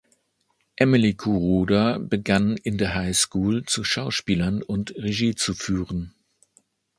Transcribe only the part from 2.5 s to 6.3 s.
in der High School zu schauspielern und Regie zu führen.